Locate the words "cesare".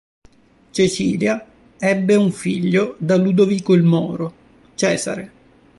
4.73-5.31